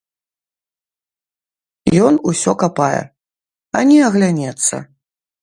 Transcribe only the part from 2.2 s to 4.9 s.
усё капае, ані аглянецца.